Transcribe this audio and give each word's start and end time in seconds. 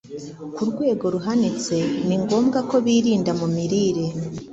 ku 0.55 0.61
rwego 0.69 1.05
ruhanitse. 1.15 1.75
Ni 2.07 2.15
ngombwa 2.23 2.59
ko 2.69 2.75
birinda 2.85 3.31
mu 3.39 3.47
mirire, 3.55 4.05